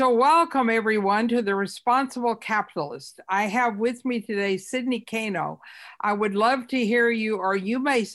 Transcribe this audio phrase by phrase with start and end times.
[0.00, 3.20] So, welcome everyone to the Responsible Capitalist.
[3.28, 5.60] I have with me today Sydney Cano.
[6.00, 8.06] I would love to hear you, or you may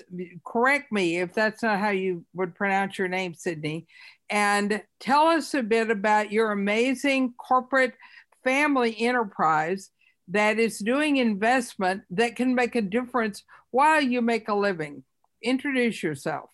[0.43, 3.85] correct me if that's not how you would pronounce your name, Sydney,
[4.31, 7.93] and tell us a bit about your amazing corporate
[8.43, 9.91] family enterprise
[10.29, 15.03] that is doing investment that can make a difference while you make a living.
[15.43, 16.49] Introduce yourself.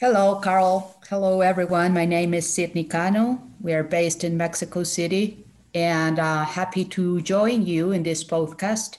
[0.00, 0.94] Hello, Carol.
[1.10, 1.92] Hello, everyone.
[1.92, 3.42] My name is Sydney Cano.
[3.60, 8.98] We are based in Mexico City and uh, happy to join you in this podcast.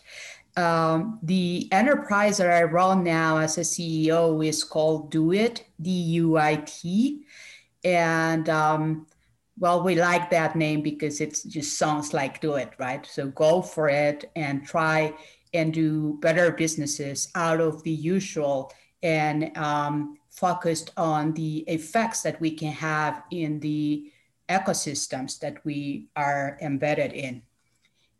[0.57, 5.89] Um, the enterprise that I run now as a CEO is called Do It, D
[5.89, 7.23] U I T.
[7.85, 9.07] And um,
[9.57, 13.05] well, we like that name because it just sounds like do it, right?
[13.05, 15.13] So go for it and try
[15.53, 22.39] and do better businesses out of the usual and um, focused on the effects that
[22.39, 24.09] we can have in the
[24.47, 27.41] ecosystems that we are embedded in.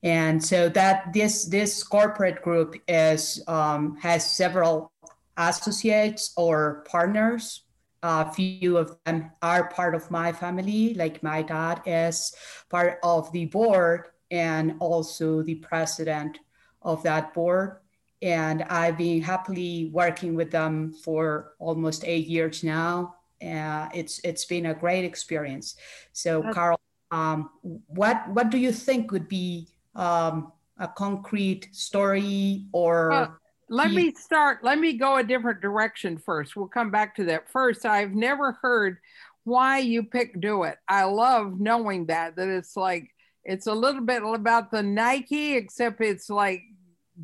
[0.04, 4.92] And so that this this corporate group is um, has several
[5.38, 7.64] associates or partners.
[8.04, 12.34] A few of them are part of my family, like my dad is
[12.70, 16.40] part of the board and also the president
[16.82, 17.80] of that board
[18.22, 23.16] and I've been happily working with them for almost eight years now.
[23.42, 25.76] Uh, it's it's been a great experience.
[26.12, 26.80] So, Carol,
[27.12, 33.12] um, what what do you think would be um, a concrete story or?
[33.12, 33.28] Uh,
[33.70, 34.64] let me start.
[34.64, 36.56] Let me go a different direction first.
[36.56, 37.50] We'll come back to that.
[37.52, 38.98] First, I've never heard
[39.44, 40.78] why you pick do it.
[40.88, 43.10] I love knowing that that it's like
[43.46, 46.62] it's a little bit about the Nike, except it's like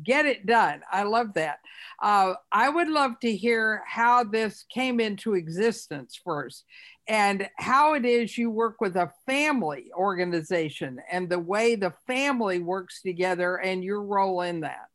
[0.02, 0.82] get it done.
[0.90, 1.58] I love that.
[2.02, 6.64] Uh, I would love to hear how this came into existence first
[7.08, 12.58] and how it is you work with a family organization and the way the family
[12.58, 14.86] works together and your role in that.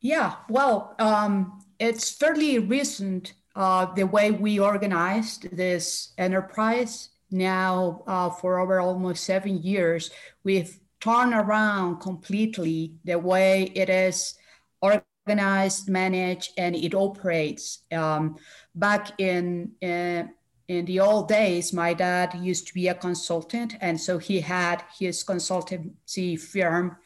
[0.00, 7.10] Yeah, well, um, it's fairly recent uh, the way we organized this enterprise.
[7.30, 10.10] Now, uh, for over almost seven years,
[10.44, 14.34] we've turn around completely the way it is
[14.80, 17.82] organized, managed, and it operates.
[17.92, 18.36] Um,
[18.74, 20.30] back in, in
[20.68, 24.82] in the old days, my dad used to be a consultant, and so he had
[24.98, 26.96] his consultancy firm,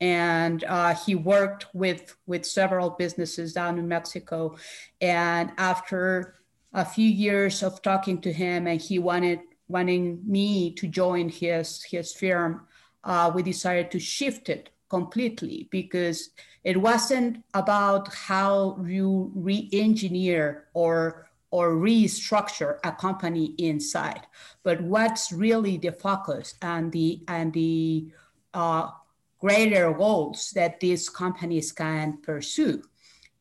[0.00, 4.56] and uh, he worked with with several businesses down in Mexico.
[5.00, 6.36] And after
[6.72, 11.82] a few years of talking to him, and he wanted wanting me to join his
[11.82, 12.68] his firm,
[13.04, 16.30] uh, we decided to shift it completely because
[16.64, 24.26] it wasn't about how you re-engineer or or restructure a company inside,
[24.62, 28.08] but what's really the focus and the and the
[28.52, 28.90] uh,
[29.38, 32.82] greater goals that these companies can pursue.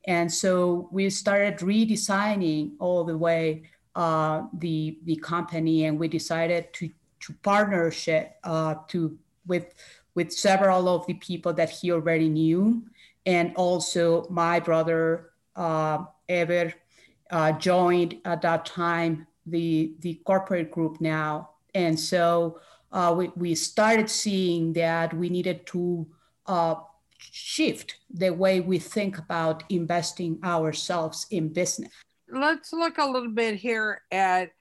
[0.05, 3.63] And so we started redesigning all the way
[3.95, 6.89] uh, the the company, and we decided to
[7.19, 9.73] to partnership uh, to with
[10.15, 12.83] with several of the people that he already knew,
[13.25, 16.73] and also my brother uh, Ever
[17.31, 22.59] uh, joined at that time the the corporate group now, and so
[22.91, 26.05] uh, we we started seeing that we needed to
[26.47, 26.75] uh,
[27.17, 31.91] shift the way we think about investing ourselves in business.
[32.29, 34.51] Let's look a little bit here at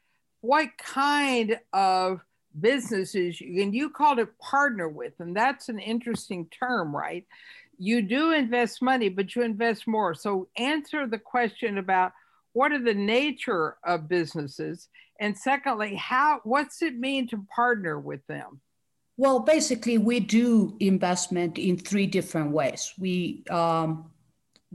[0.40, 2.20] what kind of
[2.60, 7.24] businesses and you called it partner with and that's an interesting term right?
[7.78, 10.14] You do invest money but you invest more.
[10.14, 12.12] So answer the question about
[12.52, 14.88] what are the nature of businesses
[15.20, 18.60] and secondly how what's it mean to partner with them?
[19.16, 22.92] Well basically we do investment in three different ways.
[22.98, 24.10] We um,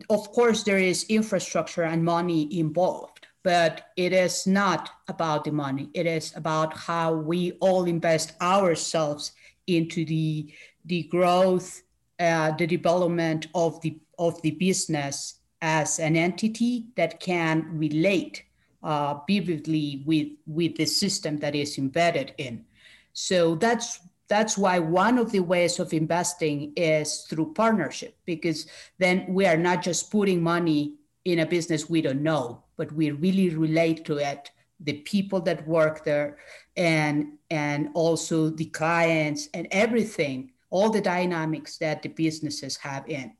[0.09, 5.89] of course there is infrastructure and money involved but it is not about the money.
[5.93, 9.31] It is about how we all invest ourselves
[9.67, 10.53] into the
[10.85, 11.83] the growth,
[12.19, 18.43] uh, the development of the of the business as an entity that can relate
[18.83, 22.65] uh, vividly with with the system that is embedded in.
[23.13, 28.65] So that's that's why one of the ways of investing is through partnership because
[28.97, 30.93] then we are not just putting money
[31.25, 34.49] in a business we don't know but we really relate to it
[34.79, 36.39] the people that work there
[36.75, 43.31] and and also the clients and everything all the dynamics that the businesses have in.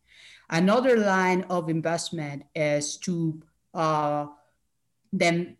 [0.51, 3.41] Another line of investment is to
[3.73, 4.27] uh,
[5.11, 5.57] then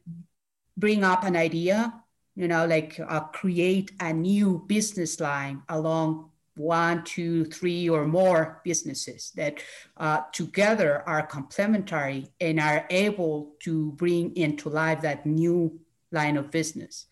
[0.77, 2.01] bring up an idea
[2.35, 8.62] you know, like uh, create a new business line along one, two, three, or more
[8.63, 9.59] businesses that
[9.98, 15.80] uh, together are complementary and are able to bring into life that new
[16.12, 17.06] line of business.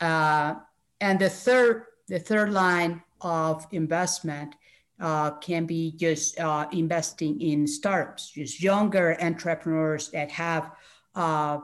[0.00, 0.54] Uh,
[1.00, 4.54] and the third, the third line of investment
[5.00, 10.72] uh, can be just uh, investing in startups, just younger entrepreneurs that have
[11.14, 11.58] uh,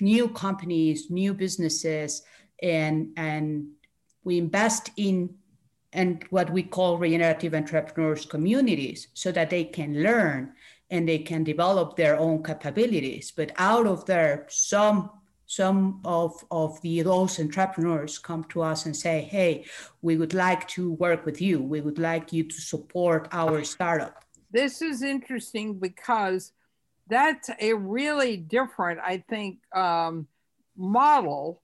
[0.00, 2.22] new companies, new businesses,
[2.62, 3.66] and and
[4.24, 5.34] we invest in
[5.94, 10.52] and what we call regenerative entrepreneurs communities so that they can learn
[10.90, 13.32] and they can develop their own capabilities.
[13.34, 15.10] But out of there, some
[15.46, 19.64] some of, of the those entrepreneurs come to us and say, hey,
[20.02, 21.60] we would like to work with you.
[21.60, 24.24] We would like you to support our startup.
[24.50, 26.52] This is interesting because
[27.08, 30.26] that's a really different, I think, um,
[30.76, 31.62] model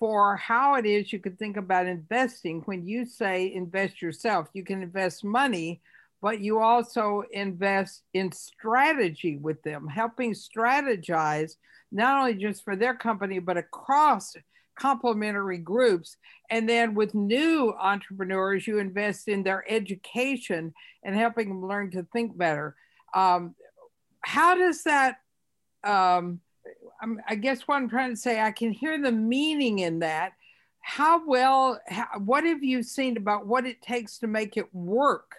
[0.00, 2.62] for how it is you could think about investing.
[2.62, 5.82] When you say invest yourself, you can invest money,
[6.22, 11.52] but you also invest in strategy with them, helping strategize
[11.92, 14.34] not only just for their company, but across
[14.74, 16.16] complementary groups.
[16.48, 20.72] And then with new entrepreneurs, you invest in their education
[21.04, 22.74] and helping them learn to think better.
[23.14, 23.54] Um,
[24.22, 25.18] how does that?
[25.84, 26.40] Um,
[27.26, 30.32] I guess what I'm trying to say, I can hear the meaning in that.
[30.80, 35.36] How well, how, what have you seen about what it takes to make it work?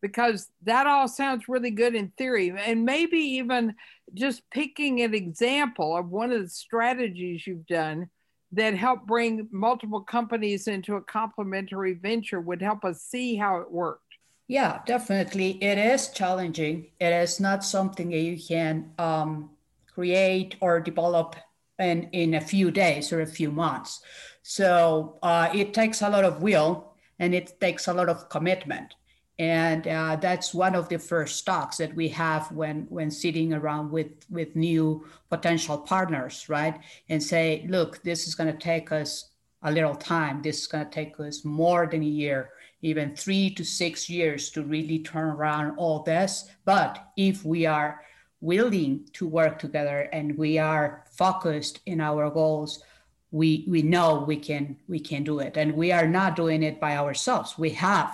[0.00, 2.52] Because that all sounds really good in theory.
[2.56, 3.74] And maybe even
[4.14, 8.10] just picking an example of one of the strategies you've done
[8.52, 13.70] that help bring multiple companies into a complementary venture would help us see how it
[13.70, 14.02] worked.
[14.48, 15.52] Yeah, definitely.
[15.62, 16.88] It is challenging.
[17.00, 19.50] It is not something that you can um,
[19.94, 21.36] create or develop
[21.78, 24.00] in, in a few days or a few months.
[24.42, 28.94] So uh, it takes a lot of will and it takes a lot of commitment.
[29.38, 33.90] And uh, that's one of the first talks that we have when, when sitting around
[33.90, 36.78] with, with new potential partners, right?
[37.08, 39.30] And say, look, this is going to take us
[39.62, 40.42] a little time.
[40.42, 42.50] This is going to take us more than a year
[42.82, 46.50] even three to six years to really turn around all this.
[46.64, 48.02] But if we are
[48.42, 52.82] willing to work together and we are focused in our goals,
[53.30, 56.78] we we know we can we can do it, and we are not doing it
[56.78, 57.56] by ourselves.
[57.56, 58.12] We have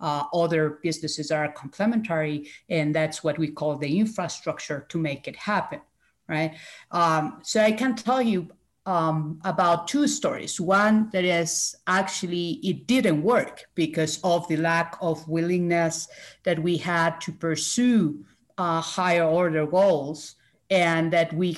[0.00, 5.36] uh, other businesses are complementary, and that's what we call the infrastructure to make it
[5.36, 5.80] happen,
[6.28, 6.56] right?
[6.90, 8.48] Um, so I can tell you
[8.86, 10.60] um, about two stories.
[10.60, 16.08] One that is actually it didn't work because of the lack of willingness
[16.42, 18.24] that we had to pursue
[18.58, 20.36] uh, higher order goals,
[20.70, 21.56] and that we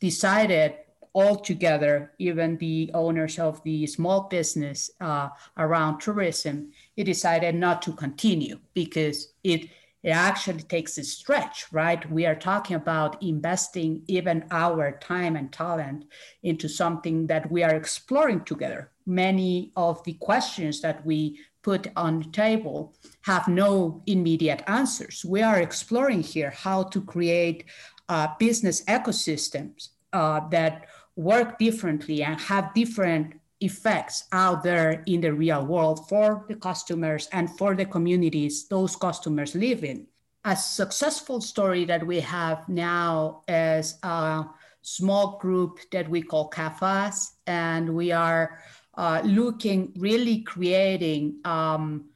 [0.00, 0.74] decided
[1.12, 7.82] all together, even the owners of the small business uh, around tourism, it decided not
[7.82, 9.68] to continue because it
[10.04, 12.08] it actually takes a stretch, right?
[12.10, 16.04] We are talking about investing even our time and talent
[16.44, 18.92] into something that we are exploring together.
[19.06, 25.22] Many of the questions that we put on the table have no immediate answers.
[25.34, 27.64] We are exploring here how to create
[28.08, 35.34] uh, business ecosystems uh, that work differently and have different effects out there in the
[35.34, 40.06] real world for the customers and for the communities those customers live in.
[40.44, 44.46] A successful story that we have now is a
[44.80, 48.58] small group that we call CAFAS, and we are
[48.98, 52.06] uh, looking, really creating um,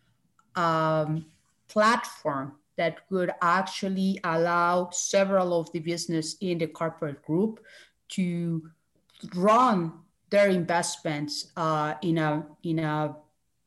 [0.57, 1.25] um,
[1.69, 7.65] platform that would actually allow several of the business in the corporate group
[8.09, 8.69] to
[9.37, 9.93] run
[10.31, 13.15] their investments uh, in a in a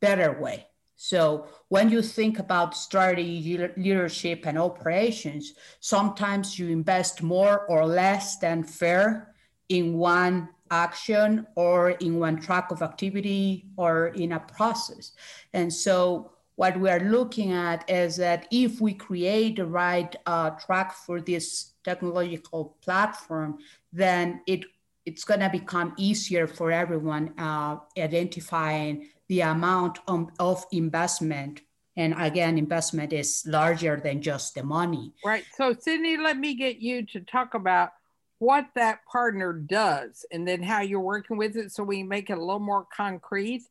[0.00, 0.66] better way.
[0.96, 8.38] So when you think about strategy, leadership, and operations, sometimes you invest more or less
[8.38, 9.34] than fair
[9.68, 15.12] in one action or in one track of activity or in a process.
[15.52, 20.50] And so what we are looking at is that if we create the right uh,
[20.50, 23.58] track for this technological platform,
[23.92, 24.64] then it
[25.04, 31.60] it's going to become easier for everyone uh, identifying the amount of, of investment.
[31.96, 35.12] And again investment is larger than just the money.
[35.24, 35.44] Right.
[35.56, 37.90] So sydney let me get you to talk about
[38.38, 42.38] what that partner does and then how you're working with it so we make it
[42.38, 43.62] a little more concrete.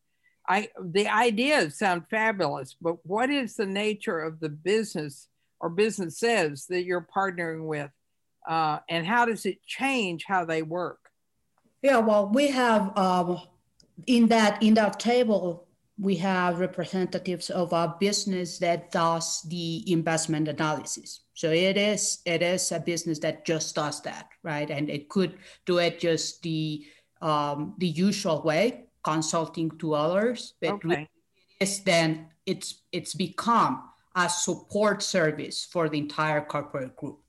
[0.48, 5.28] I the ideas sound fabulous but what is the nature of the business
[5.60, 7.92] or businesses that you're partnering with?
[8.48, 11.00] Uh, and how does it change how they work?
[11.82, 13.42] Yeah, well, we have um,
[14.08, 15.68] in that in that table,
[16.00, 21.22] we have representatives of a business that does the investment analysis.
[21.36, 24.70] So it is it is a business that just does that, right?
[24.70, 26.86] And it could do it just the
[27.22, 30.54] um, the usual way, consulting to others.
[30.62, 31.10] But okay.
[31.60, 33.84] it's then it's it's become
[34.16, 37.20] a support service for the entire corporate group.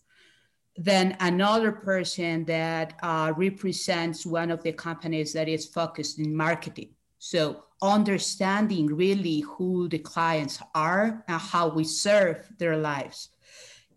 [0.77, 6.91] Then another person that uh, represents one of the companies that is focused in marketing.
[7.19, 13.31] So understanding really who the clients are and how we serve their lives.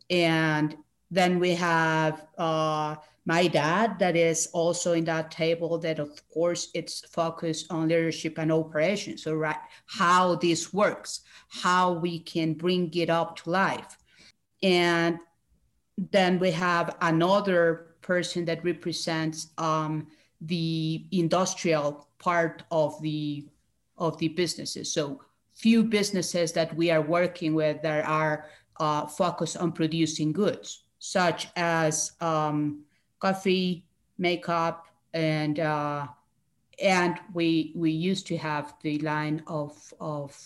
[0.09, 0.75] And
[1.11, 6.69] then we have uh, my dad that is also in that table that of course
[6.73, 12.93] it's focused on leadership and operations so right how this works how we can bring
[12.93, 13.97] it up to life.
[14.61, 15.19] And
[15.97, 20.07] then we have another person that represents um,
[20.41, 23.47] the industrial part of the
[23.97, 24.93] of the businesses.
[24.93, 28.45] So few businesses that we are working with that are
[28.79, 32.83] uh, focused on producing goods such as um,
[33.19, 33.85] coffee,
[34.17, 36.07] makeup, and uh,
[36.81, 40.37] and we we used to have the line of of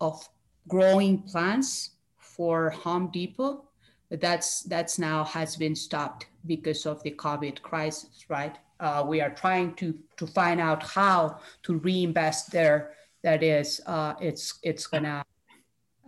[0.00, 0.28] of
[0.68, 3.64] growing plants for Home Depot,
[4.08, 8.56] but that's that's now has been stopped because of the COVID crisis, right?
[8.78, 12.92] Uh, we are trying to to find out how to reinvest there.
[13.22, 15.25] That is, uh, it's it's gonna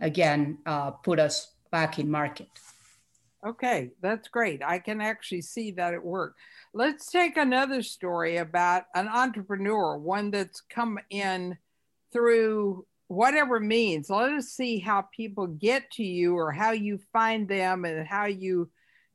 [0.01, 2.47] again uh, put us back in market.
[3.45, 4.61] Okay, that's great.
[4.63, 6.35] I can actually see that it work.
[6.73, 11.57] Let's take another story about an entrepreneur, one that's come in
[12.11, 14.09] through whatever means.
[14.09, 18.25] Let us see how people get to you or how you find them and how
[18.25, 18.69] you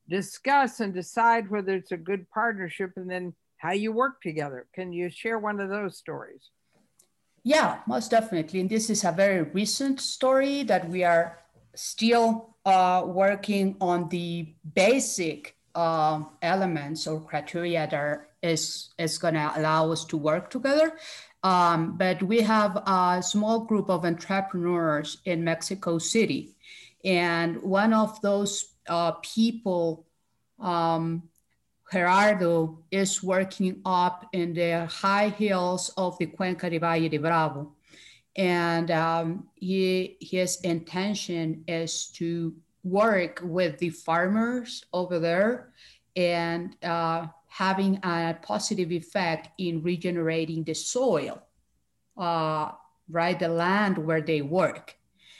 [0.09, 4.67] discuss and decide whether it's a good partnership and then how you work together.
[4.75, 6.50] Can you share one of those stories?
[7.45, 8.61] Yeah, most definitely.
[8.61, 11.39] And this is a very recent story that we are
[11.75, 19.35] still uh, working on the basic uh, elements or criteria that that is, is going
[19.35, 20.97] to allow us to work together.
[21.43, 26.57] Um, but we have a small group of entrepreneurs in Mexico City.
[27.05, 30.07] And one of those uh, people,
[30.59, 31.25] um,
[31.93, 37.75] Gerardo, is working up in the high hills of the Cuenca de Valle de Bravo
[38.37, 45.73] and um, he, his intention is to work with the farmers over there
[46.17, 51.43] and uh, having a positive effect in regenerating the soil,
[52.19, 52.73] uh,
[53.09, 53.38] right?
[53.38, 54.97] The land where they work.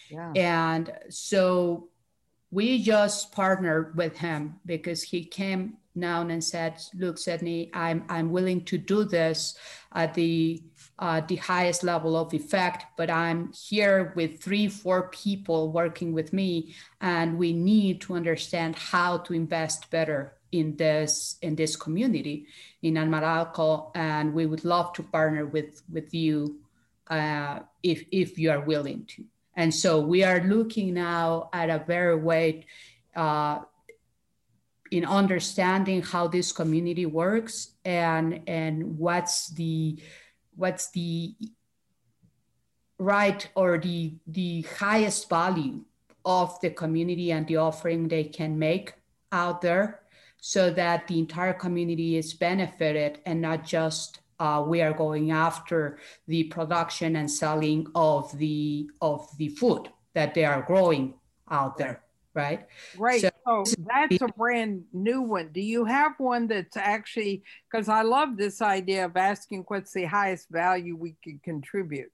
[0.09, 0.33] Yeah.
[0.37, 1.89] And so
[2.51, 8.31] we just partnered with him because he came down and said, "Look, Sydney, I'm I'm
[8.31, 9.57] willing to do this
[9.93, 10.63] at the
[10.99, 16.33] uh, the highest level of effect, but I'm here with three, four people working with
[16.33, 22.47] me, and we need to understand how to invest better in this in this community
[22.83, 26.59] in Amanalco, and we would love to partner with with you
[27.09, 29.25] uh, if if you are willing to."
[29.57, 32.67] And so we are looking now at a very way
[33.15, 33.61] uh,
[34.91, 39.99] in understanding how this community works and and what's the
[40.57, 41.35] what's the
[42.99, 45.81] right or the the highest value
[46.25, 48.95] of the community and the offering they can make
[49.33, 50.01] out there
[50.41, 55.99] so that the entire community is benefited and not just uh, we are going after
[56.27, 61.15] the production and selling of the of the food that they are growing
[61.51, 62.67] out there right?
[62.99, 63.21] Right.
[63.21, 65.51] So, oh that's a brand new one.
[65.53, 70.05] Do you have one that's actually because i love this idea of asking what's the
[70.05, 72.11] highest value we could contribute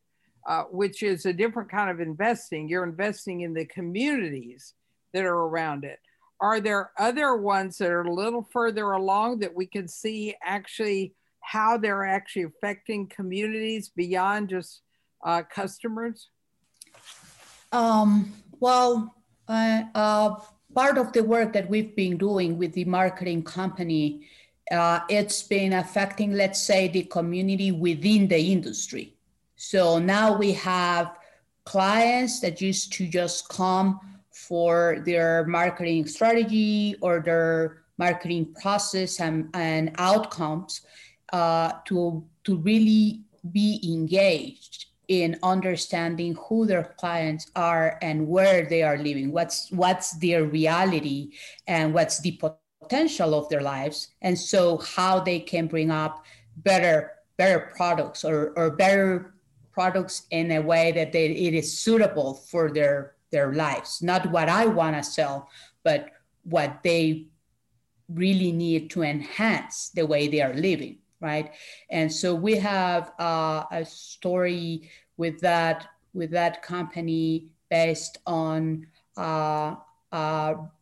[0.47, 2.69] uh, which is a different kind of investing.
[2.69, 4.75] You're investing in the communities
[5.13, 5.99] that are around it.
[6.41, 11.15] Are there other ones that are a little further along that we can see actually
[11.41, 14.81] how they're actually affecting communities beyond just
[15.25, 16.29] uh, customers?
[17.73, 19.15] Um, well,
[19.47, 20.37] uh, uh,
[20.75, 24.29] part of the work that we've been doing with the marketing company,
[24.71, 29.15] uh, it's been affecting, let's say, the community within the industry.
[29.57, 31.17] So now we have
[31.65, 34.01] clients that used to just come
[34.31, 40.83] for their marketing strategy or their marketing process and, and outcomes
[41.33, 43.21] uh, to, to really
[43.53, 49.33] be engaged in understanding who their clients are and where they are living.
[49.33, 51.33] What's what's their reality
[51.67, 52.41] and what's the
[52.81, 54.15] potential of their lives.
[54.23, 56.25] And so how they can bring up
[56.59, 59.35] better better products or, or better
[59.73, 64.01] products in a way that they, it is suitable for their their lives.
[64.03, 65.49] Not what i want to sell
[65.83, 66.11] but
[66.45, 67.27] what they
[68.09, 71.53] really need to enhance the way they are living right
[71.91, 78.87] and so we have uh, a story with that with that company based on
[79.17, 79.75] uh,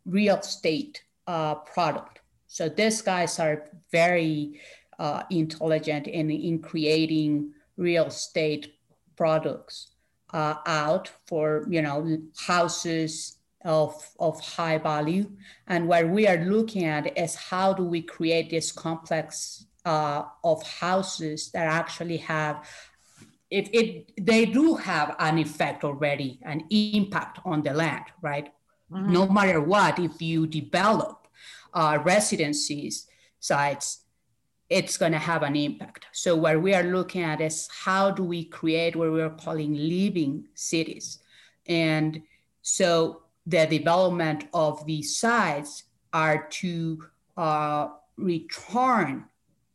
[0.06, 4.60] real estate uh, product so these guys are very
[4.98, 8.74] uh, intelligent in, in creating real estate
[9.16, 9.88] products
[10.32, 15.30] uh, out for you know houses of, of high value.
[15.66, 20.62] And what we are looking at is how do we create this complex uh, of
[20.62, 22.68] houses that actually have
[23.50, 28.52] it, it they do have an effect already, an impact on the land, right?
[28.92, 29.12] Mm-hmm.
[29.12, 31.26] No matter what, if you develop
[31.72, 33.06] uh, residencies
[33.40, 34.04] sites,
[34.68, 36.04] it's going to have an impact.
[36.12, 40.48] So what we are looking at is how do we create what we're calling living
[40.54, 41.18] cities,
[41.66, 42.22] and
[42.60, 47.04] so the development of these sites are to
[47.38, 49.24] uh, return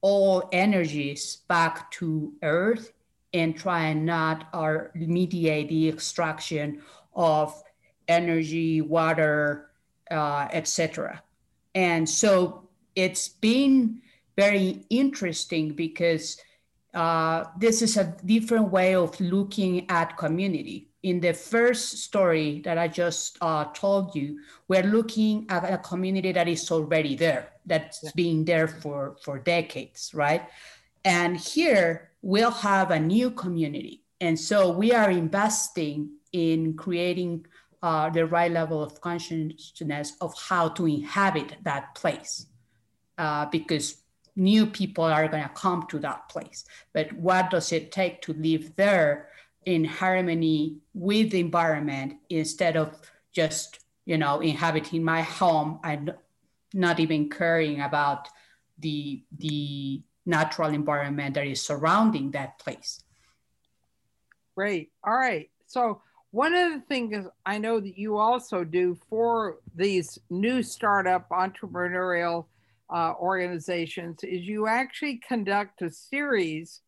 [0.04, 2.92] all energies back to earth
[3.34, 6.82] and try and not or mediate the extraction
[7.16, 7.64] of
[8.08, 9.72] energy, water,
[10.12, 11.24] uh, etc.
[11.74, 14.02] And so it's been
[14.36, 16.38] very interesting because
[16.94, 22.78] uh, this is a different way of looking at community in the first story that
[22.78, 28.02] I just uh, told you, we're looking at a community that is already there, that's
[28.04, 28.12] yeah.
[28.16, 30.44] been there for, for decades, right?
[31.04, 34.02] And here we'll have a new community.
[34.22, 37.46] And so we are investing in creating
[37.82, 42.48] uh, the right level of consciousness of how to inhabit that place.
[43.18, 43.98] Uh, because
[44.36, 46.66] new people are going to come to that place.
[46.94, 49.30] But what does it take to live there
[49.66, 53.00] in harmony with the environment instead of
[53.32, 56.14] just you know inhabiting my home and
[56.74, 58.28] not even caring about
[58.80, 63.04] the the natural environment that is surrounding that place.
[64.56, 64.92] Great.
[65.04, 65.50] All right.
[65.68, 66.02] So
[66.34, 72.46] one of the things i know that you also do for these new startup entrepreneurial
[72.90, 76.82] uh, organizations is you actually conduct a series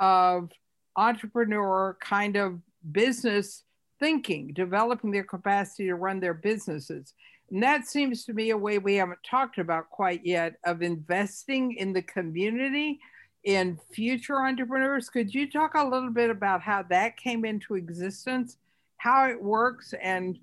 [0.00, 0.48] of
[0.96, 2.60] entrepreneur kind of
[2.92, 3.64] business
[4.00, 7.14] thinking, developing their capacity to run their businesses.
[7.50, 11.72] And that seems to me a way we haven't talked about quite yet of investing
[11.72, 12.98] in the community
[13.44, 15.10] in future entrepreneurs.
[15.10, 18.56] Could you talk a little bit about how that came into existence,
[18.96, 20.38] how it works, and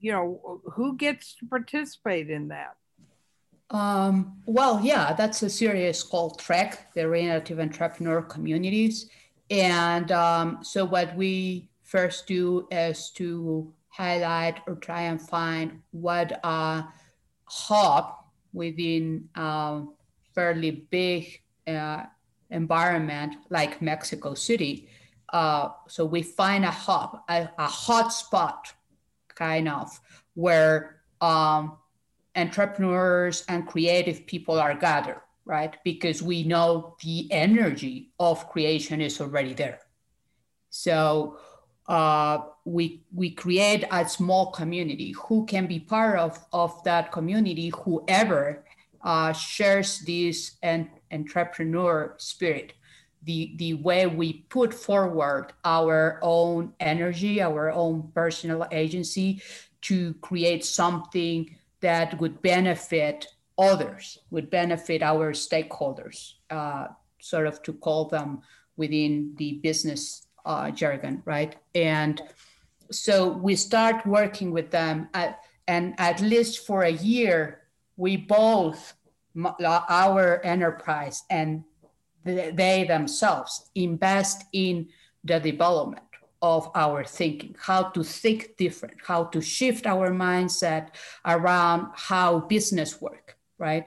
[0.00, 2.76] you know who gets to participate in that?
[3.70, 9.10] Um, well, yeah, that's a series called Trek, the Regenerative Entrepreneur Communities.
[9.50, 16.40] And um, so what we first do is to highlight or try and find what
[16.42, 16.84] a
[17.44, 18.14] hub
[18.52, 19.84] within a
[20.34, 22.04] fairly big uh,
[22.50, 24.88] environment like Mexico City.
[25.32, 28.72] Uh, so we find a hub, a, a hot spot,
[29.34, 30.00] kind of,
[30.34, 31.76] where um,
[32.36, 35.76] entrepreneurs and creative people are gathered right?
[35.84, 39.80] Because we know the energy of creation is already there.
[40.70, 41.38] So
[41.86, 47.70] uh, we we create a small community who can be part of, of that community,
[47.84, 48.64] whoever
[49.02, 50.56] uh, shares this
[51.12, 52.72] entrepreneur spirit.
[53.24, 59.40] The, the way we put forward our own energy, our own personal agency
[59.82, 66.88] to create something that would benefit others would benefit our stakeholders, uh,
[67.20, 68.42] sort of to call them
[68.76, 71.56] within the business uh, jargon, right?
[71.74, 72.20] And
[72.90, 77.62] so we start working with them, at, and at least for a year,
[77.96, 78.94] we both,
[79.64, 81.64] our enterprise and
[82.24, 84.88] they themselves, invest in
[85.24, 86.02] the development
[86.40, 90.88] of our thinking, how to think different, how to shift our mindset
[91.24, 93.86] around how business work right?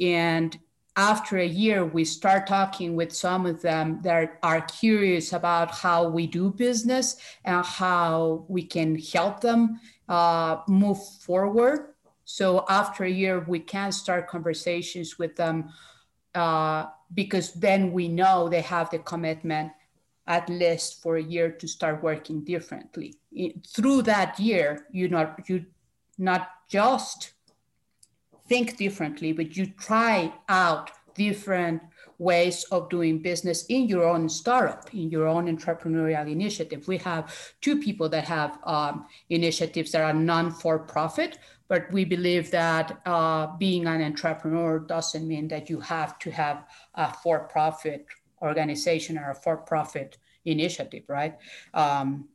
[0.00, 0.58] And
[0.96, 6.08] after a year, we start talking with some of them that are curious about how
[6.08, 11.94] we do business and how we can help them uh, move forward.
[12.24, 15.70] So after a year, we can start conversations with them
[16.34, 19.72] uh, because then we know they have the commitment
[20.26, 23.14] at least for a year to start working differently.
[23.66, 25.66] through that year, you not you
[26.18, 27.33] not just
[28.46, 31.80] think differently, but you try out different
[32.18, 36.86] ways of doing business in your own startup, in your own entrepreneurial initiative.
[36.86, 42.04] We have two people that have um, initiatives that are non for profit, but we
[42.04, 47.40] believe that uh, being an entrepreneur doesn't mean that you have to have a for
[47.40, 48.06] profit
[48.42, 51.36] organization or a for profit initiative, right?
[51.72, 52.28] Um,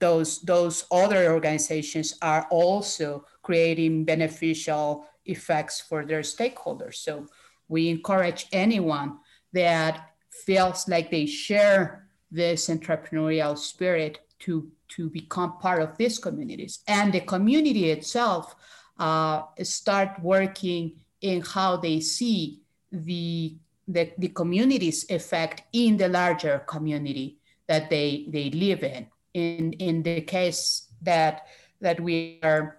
[0.00, 6.96] those, those other organizations are also creating beneficial effects for their stakeholders.
[6.96, 7.26] So
[7.68, 9.18] we encourage anyone
[9.52, 10.10] that
[10.44, 16.80] feels like they share this entrepreneurial spirit to, to become part of these communities.
[16.88, 18.54] And the community itself
[18.98, 23.56] uh, start working in how they see the,
[23.86, 29.06] the, the community's effect in the larger community that they, they live in.
[29.34, 31.46] In, in the case that,
[31.80, 32.76] that we are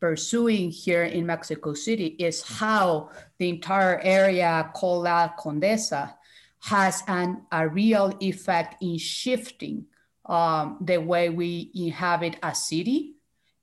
[0.00, 6.14] pursuing here in Mexico City is how the entire area called La Condesa
[6.60, 9.84] has an, a real effect in shifting
[10.26, 13.16] um, the way we inhabit a city.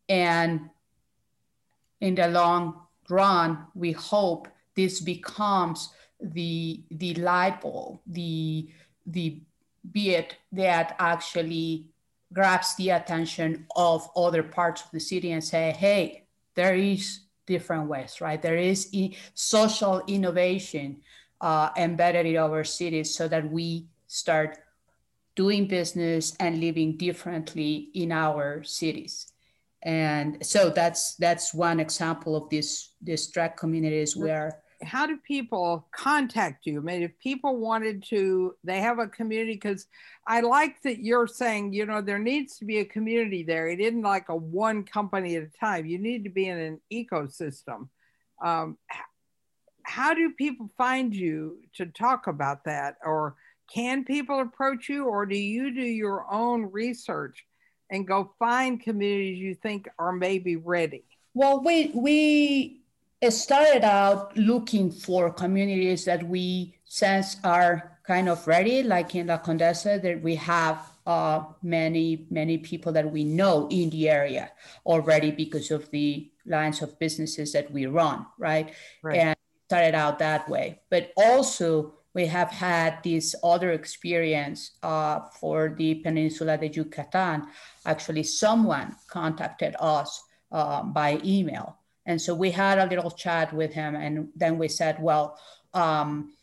[0.07, 0.69] And
[1.99, 5.89] in the long run, we hope this becomes
[6.21, 8.69] the, the light bulb, the,
[9.05, 9.41] the
[9.91, 11.89] bit that actually
[12.33, 16.26] grabs the attention of other parts of the city and say, hey,
[16.57, 18.41] there is different ways, right?
[18.41, 21.01] There is e- social innovation
[21.39, 24.57] uh, embedded in our cities so that we start
[25.35, 29.31] doing business and living differently in our cities.
[29.83, 35.87] And so that's that's one example of this this track communities where how do people
[35.91, 36.79] contact you?
[36.79, 39.87] I mean, if people wanted to, they have a community because
[40.27, 43.67] I like that you're saying, you know, there needs to be a community there.
[43.67, 45.85] It isn't like a one company at a time.
[45.85, 47.89] You need to be in an ecosystem.
[48.43, 48.77] Um,
[49.83, 52.97] how do people find you to talk about that?
[53.03, 53.35] Or
[53.73, 57.45] can people approach you, or do you do your own research
[57.89, 61.03] and go find communities you think are maybe ready?
[61.33, 62.81] Well, we we
[63.29, 69.37] started out looking for communities that we sense are kind of ready, like in La
[69.37, 74.51] Condesa, that we have uh, many, many people that we know in the area
[74.85, 78.73] already because of the lines of businesses that we run, right?
[79.01, 79.17] right.
[79.17, 79.35] And
[79.67, 80.79] started out that way.
[80.89, 87.47] But also, we have had this other experience uh, for the Peninsula de Yucatan.
[87.85, 91.76] Actually, someone contacted us uh, by email
[92.07, 95.37] and so we had a little chat with him, and then we said, well,
[95.73, 96.33] um,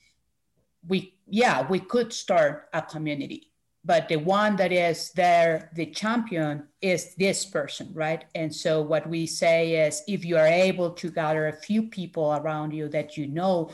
[0.86, 3.50] we yeah, we could start a community,
[3.82, 8.26] but the one that is there, the champion is this person, right?
[8.34, 12.34] And so what we say is, if you are able to gather a few people
[12.34, 13.70] around you that you know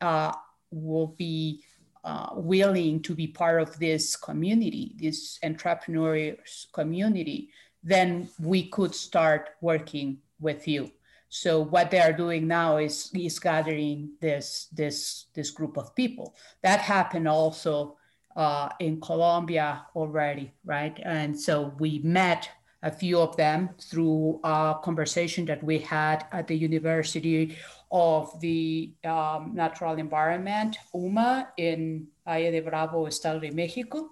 [0.00, 0.32] uh,
[0.70, 1.64] will be
[2.04, 6.36] uh, willing to be part of this community, this entrepreneurial
[6.72, 7.50] community,
[7.82, 10.90] then we could start working with you.
[11.34, 16.36] So what they are doing now is is gathering this this this group of people.
[16.62, 17.96] That happened also
[18.36, 20.92] uh, in Colombia already, right?
[21.02, 22.50] And so we met
[22.82, 27.56] a few of them through a conversation that we had at the University
[27.90, 34.10] of the um, Natural Environment, UMA, in Valle de Bravo, Estado de Mexico.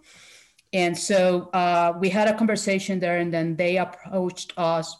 [0.73, 4.97] And so uh, we had a conversation there, and then they approached us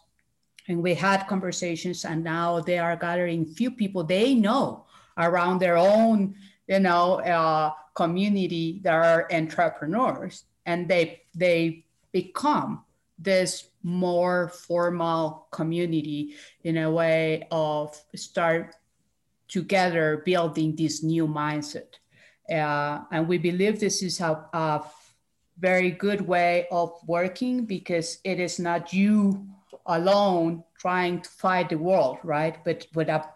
[0.71, 4.87] and we had conversations and now they are gathering few people they know
[5.19, 6.35] around their own
[6.67, 10.45] you know uh, community that are entrepreneurs.
[10.65, 12.85] And they they become
[13.19, 18.75] this more formal community in a way of start
[19.49, 22.01] together building this new mindset.
[22.49, 24.83] Uh, and we believe this is a, a
[25.59, 29.47] very good way of working because it is not you
[29.91, 32.57] alone trying to fight the world, right?
[32.65, 33.29] But with a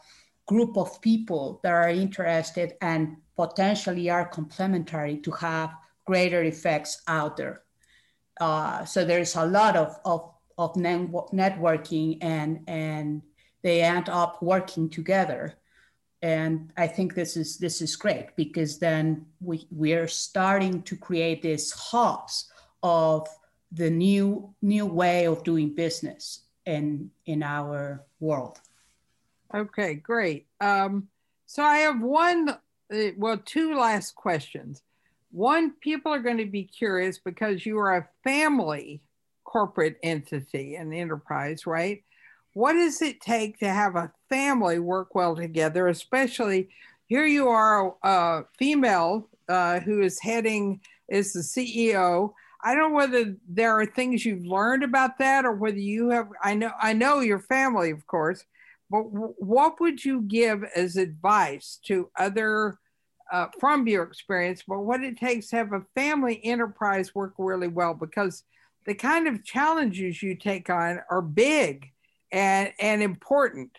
[0.47, 5.75] group of people that are interested and potentially are complementary to have
[6.07, 7.63] greater effects out there.
[8.41, 13.23] Uh, so there's a lot of, of, of networking and, and
[13.63, 15.55] they end up working together.
[16.23, 20.97] And I think this is this is great because then we, we are starting to
[20.97, 22.51] create these hubs
[22.83, 23.29] of
[23.73, 28.61] the new new way of doing business in in our world.
[29.55, 30.47] Okay, great.
[30.61, 31.09] Um,
[31.47, 34.83] so I have one, uh, well, two last questions.
[35.31, 39.01] One, people are going to be curious because you are a family
[39.45, 42.03] corporate entity and enterprise, right?
[42.55, 46.71] What does it take to have a family work well together, especially
[47.07, 52.33] here you are, a female uh, who is heading, is the CEO.
[52.65, 56.29] I don't know whether there are things you've learned about that or whether you have,
[56.43, 58.43] I know, I know your family, of course,
[58.91, 62.79] but what would you give as advice to other,
[63.31, 67.69] uh, from your experience, but what it takes to have a family enterprise work really
[67.69, 67.93] well?
[67.93, 68.45] Because
[68.87, 71.91] the kind of challenges you take on are big
[72.33, 73.71] and, and important.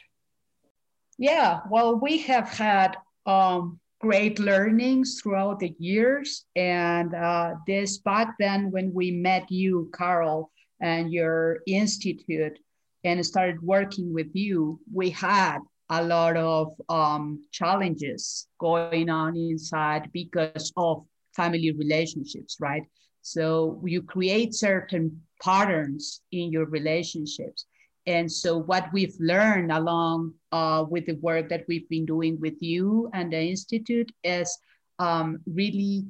[1.18, 6.46] Yeah, well, we have had um, great learnings throughout the years.
[6.56, 12.60] And uh, this back then, when we met you, Carol, and your institute,
[13.04, 20.10] and started working with you, we had a lot of um, challenges going on inside
[20.12, 21.06] because of
[21.36, 22.84] family relationships, right?
[23.22, 27.66] So you create certain patterns in your relationships.
[28.08, 32.62] And so what we've learned along uh, with the work that we've been doing with
[32.62, 34.56] you and the Institute is
[35.00, 36.06] um, really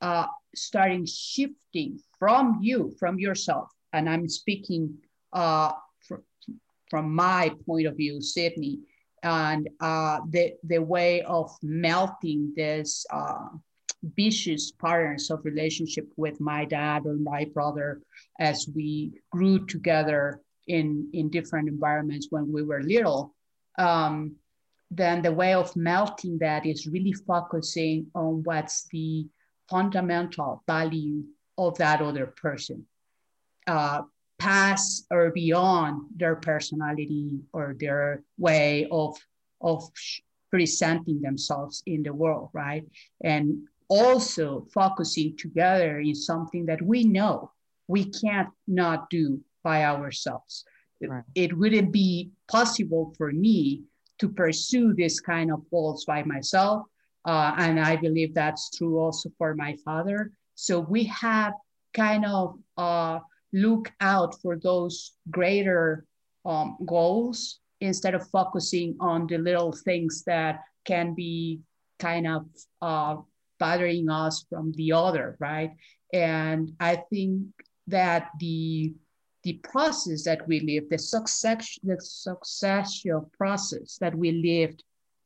[0.00, 3.68] uh, starting shifting from you, from yourself.
[3.92, 4.96] And I'm speaking
[5.32, 5.72] uh,
[6.06, 6.24] fr-
[6.88, 8.80] from my point of view, Sydney,
[9.22, 13.48] and uh, the, the way of melting this uh,
[14.16, 18.00] vicious patterns of relationship with my dad or my brother
[18.38, 23.34] as we grew together in in different environments when we were little
[23.78, 24.36] um,
[24.90, 29.26] then the way of melting that is really focusing on what's the
[29.68, 31.24] fundamental value
[31.58, 32.86] of that other person
[33.66, 34.02] uh,
[34.38, 39.16] past or beyond their personality or their way of
[39.60, 39.82] of
[40.50, 42.84] presenting themselves in the world right?
[43.22, 47.50] And also focusing together in something that we know
[47.88, 50.64] we can't not do by ourselves.
[51.02, 51.24] Right.
[51.34, 53.82] It wouldn't be possible for me
[54.20, 56.86] to pursue this kind of goals by myself.
[57.26, 60.30] Uh, and I believe that's true also for my father.
[60.54, 61.54] So we have
[61.92, 63.18] kind of uh,
[63.52, 64.94] look out for those
[65.30, 66.06] greater
[66.44, 71.60] um, goals instead of focusing on the little things that can be
[71.98, 72.46] kind of
[72.80, 73.16] uh,
[73.58, 75.72] bothering us from the other, right?
[76.14, 77.48] And I think
[77.88, 78.94] that the
[79.46, 84.82] the process that we lived, the success, the successful process that we lived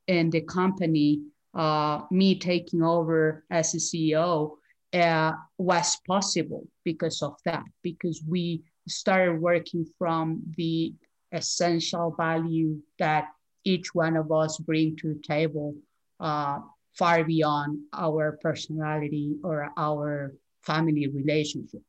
[0.09, 1.23] in the company,
[1.55, 4.59] uh, me taking over as a CEO,
[4.93, 10.93] uh, was possible because of that, because we started working from the
[11.33, 13.25] essential value that
[13.65, 15.75] each one of us bring to the table
[16.19, 16.59] uh,
[16.93, 21.81] far beyond our personality or our family relationship.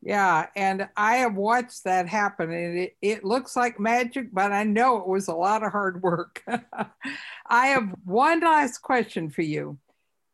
[0.00, 4.62] Yeah, and I have watched that happen, and it, it looks like magic, but I
[4.62, 6.42] know it was a lot of hard work.
[7.48, 9.76] I have one last question for you.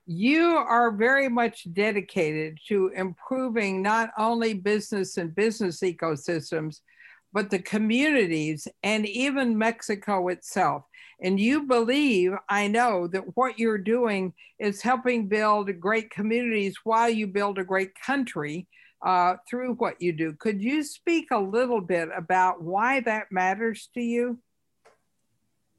[0.07, 6.81] You are very much dedicated to improving not only business and business ecosystems,
[7.33, 10.85] but the communities and even Mexico itself.
[11.23, 17.09] And you believe, I know, that what you're doing is helping build great communities while
[17.09, 18.69] you build a great country
[19.05, 20.33] uh, through what you do.
[20.33, 24.39] Could you speak a little bit about why that matters to you?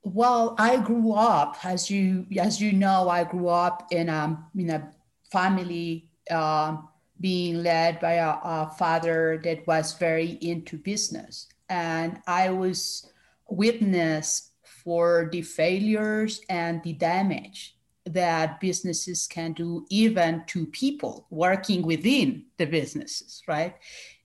[0.04, 4.70] Well, I grew up, as you as you know, I grew up in a in
[4.70, 4.92] a
[5.32, 6.78] family uh,
[7.20, 13.10] being led by a, a father that was very into business, and I was
[13.50, 21.82] witness for the failures and the damage that businesses can do even to people working
[21.82, 23.76] within the businesses right?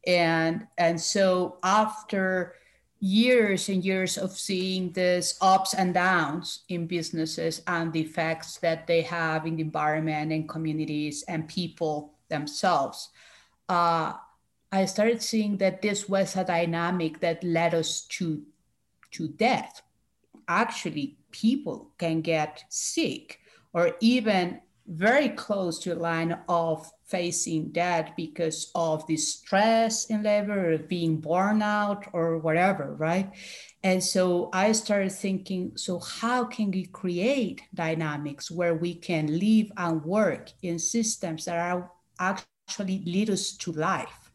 [0.06, 2.54] And and so after
[3.00, 8.86] years and years of seeing this ups and downs in businesses and the effects that
[8.86, 13.08] they have in the environment and communities and people themselves
[13.70, 14.12] uh,
[14.70, 18.42] i started seeing that this was a dynamic that led us to
[19.10, 19.82] to death.
[20.48, 23.39] Actually people can get sick
[23.72, 30.22] or even very close to the line of facing death because of the stress in
[30.24, 33.30] labor or being burnout or whatever, right?
[33.84, 39.70] And so I started thinking, so how can we create dynamics where we can live
[39.76, 44.32] and work in systems that are actually lead us to life?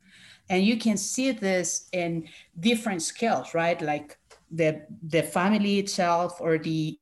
[0.49, 2.27] And you can see this in
[2.59, 3.81] different scales, right?
[3.81, 4.17] Like
[4.51, 6.97] the the family itself or the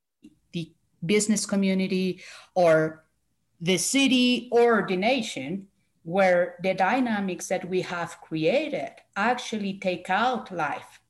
[1.06, 2.22] business community
[2.54, 3.04] or
[3.60, 5.66] the city or the nation
[6.02, 11.00] where the dynamics that we have created actually take out life.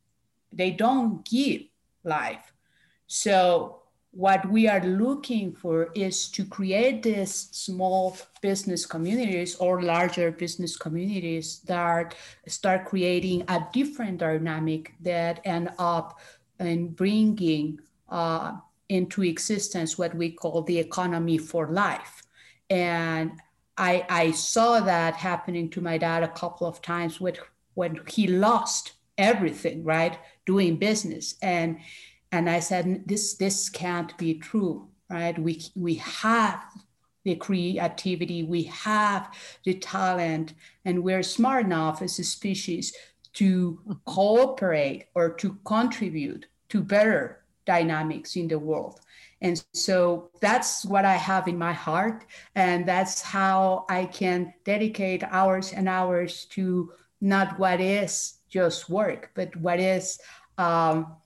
[0.52, 1.62] They don't give
[2.04, 2.52] life.
[3.08, 10.30] So what we are looking for is to create these small business communities or larger
[10.30, 12.14] business communities that
[12.46, 16.20] start creating a different dynamic that end up
[16.60, 18.52] in bringing uh,
[18.88, 22.22] into existence what we call the economy for life.
[22.70, 23.40] And
[23.76, 27.38] I, I saw that happening to my dad a couple of times with,
[27.74, 31.34] when he lost everything, right, doing business.
[31.42, 31.78] And
[32.32, 35.38] and I said, this, this can't be true, right?
[35.38, 36.64] We, we have
[37.24, 39.32] the creativity, we have
[39.64, 42.92] the talent, and we're smart enough as a species
[43.34, 49.00] to cooperate or to contribute to better dynamics in the world.
[49.40, 52.24] And so that's what I have in my heart.
[52.54, 59.30] And that's how I can dedicate hours and hours to not what is just work,
[59.34, 60.18] but what is
[60.56, 61.16] um,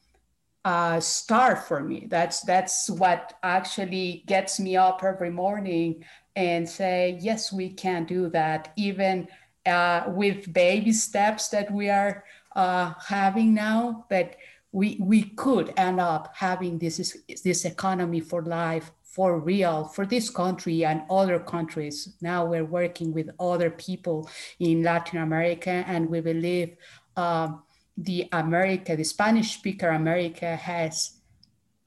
[0.65, 2.07] uh, star for me.
[2.11, 6.05] That's that's what actually gets me up every morning
[6.37, 9.29] and say, yes, we can do that, even
[9.67, 12.25] uh, with baby steps that we are
[12.57, 14.07] uh, having now.
[14.09, 14.37] But
[14.73, 20.31] we we could end up having this this economy for life for real for this
[20.31, 22.17] country and other countries.
[22.21, 24.29] Now we're working with other people
[24.61, 26.77] in Latin America, and we believe.
[27.17, 27.63] Um,
[28.01, 31.19] the America, the Spanish speaker America has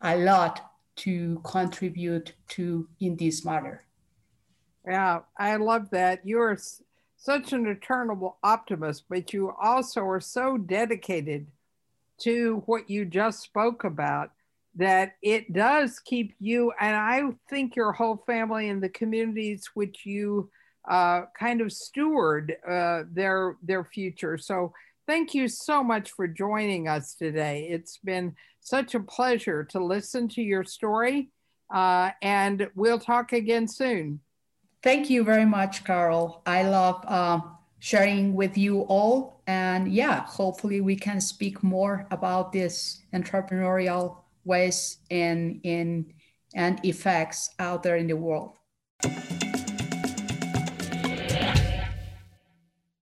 [0.02, 3.86] a lot to contribute to in this matter.
[4.86, 6.20] Yeah, I love that.
[6.26, 6.58] You're
[7.16, 11.48] such an eternal optimist, but you also are so dedicated
[12.24, 14.32] to what you just spoke about
[14.76, 20.06] that it does keep you and I think your whole family and the communities which
[20.06, 20.50] you
[20.90, 24.38] uh, kind of steward uh, their their future.
[24.38, 24.74] So
[25.08, 27.68] Thank you so much for joining us today.
[27.70, 31.32] It's been such a pleasure to listen to your story,
[31.74, 34.22] uh, and we'll talk again soon.
[34.84, 36.42] Thank you very much, Carol.
[36.46, 37.42] I love uh,
[37.80, 39.41] sharing with you all.
[39.52, 46.14] And yeah, hopefully we can speak more about this entrepreneurial ways and, in,
[46.56, 48.54] and effects out there in the world.